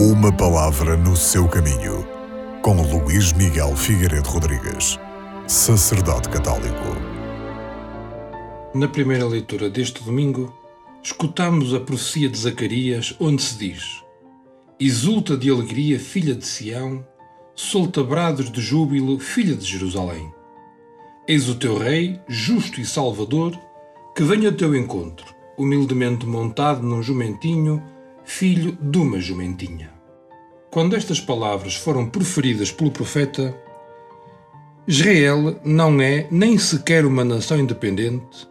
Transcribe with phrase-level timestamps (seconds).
[0.00, 2.06] Uma palavra no seu caminho,
[2.62, 4.96] com Luís Miguel Figueiredo Rodrigues,
[5.48, 6.94] sacerdote católico.
[8.72, 10.54] Na primeira leitura deste domingo,
[11.02, 14.04] escutamos a profecia de Zacarias, onde se diz:
[14.78, 17.04] Exulta de alegria, filha de Sião,
[17.56, 20.32] solta brados de júbilo, filha de Jerusalém.
[21.26, 23.58] Eis o teu rei, justo e salvador,
[24.14, 25.26] que vem ao teu encontro,
[25.58, 27.82] humildemente montado num jumentinho
[28.28, 29.90] filho de uma jumentinha.
[30.70, 33.56] Quando estas palavras foram proferidas pelo profeta,
[34.86, 38.46] Israel não é nem sequer uma nação independente,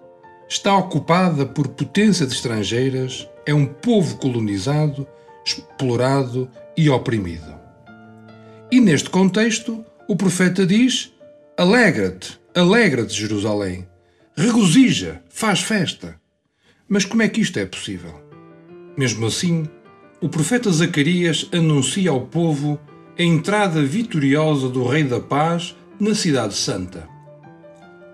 [0.50, 5.08] está ocupada por potência de estrangeiras, é um povo colonizado,
[5.46, 7.56] explorado e oprimido.
[8.72, 11.14] E neste contexto, o profeta diz:
[11.56, 13.88] Alegra-te, alegra-te, Jerusalém,
[14.36, 16.20] regozija, faz festa.
[16.90, 18.27] Mas como é que isto é possível?
[18.98, 19.70] Mesmo assim,
[20.20, 22.80] o profeta Zacarias anuncia ao povo
[23.18, 27.08] a entrada vitoriosa do Rei da Paz na Cidade Santa.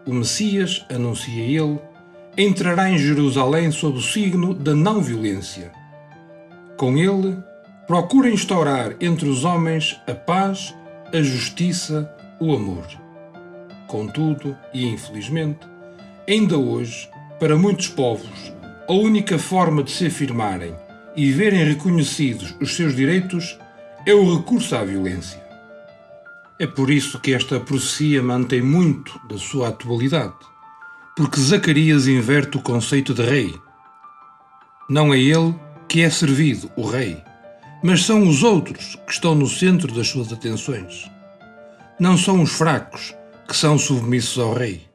[0.05, 1.79] O Messias, anuncia ele,
[2.37, 5.71] entrará em Jerusalém sob o signo da não-violência.
[6.77, 7.37] Com ele,
[7.87, 10.75] procura instaurar entre os homens a paz,
[11.13, 12.85] a justiça, o amor.
[13.87, 15.65] Contudo, e infelizmente,
[16.27, 18.53] ainda hoje, para muitos povos,
[18.87, 20.75] a única forma de se afirmarem
[21.15, 23.57] e verem reconhecidos os seus direitos
[24.05, 25.41] é o recurso à violência.
[26.59, 30.35] É por isso que esta profecia mantém muito da sua atualidade,
[31.15, 33.55] porque Zacarias inverte o conceito de rei.
[34.89, 35.55] Não é ele
[35.87, 37.23] que é servido, o rei,
[37.81, 41.09] mas são os outros que estão no centro das suas atenções.
[41.97, 43.15] Não são os fracos
[43.47, 44.85] que são submissos ao rei,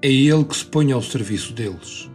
[0.00, 2.08] é ele que se põe ao serviço deles.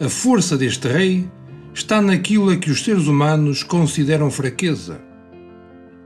[0.00, 1.30] A força deste rei
[1.72, 5.00] está naquilo a que os seres humanos consideram fraqueza.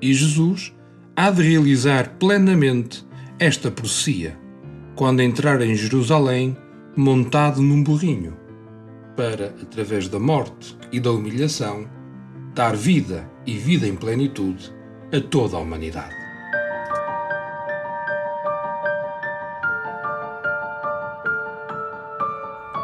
[0.00, 0.74] E Jesus
[1.16, 3.06] há de realizar plenamente
[3.38, 4.38] esta profecia
[4.94, 6.54] quando entrar em Jerusalém
[6.94, 8.36] montado num burrinho,
[9.16, 11.88] para, através da morte e da humilhação,
[12.54, 14.70] dar vida e vida em plenitude
[15.12, 16.27] a toda a humanidade.